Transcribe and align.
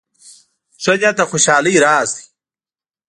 ښه 0.81 0.93
نیت 0.99 1.15
د 1.17 1.21
خوشحالۍ 1.29 1.75
راز 1.85 2.09
دی. 2.15 2.23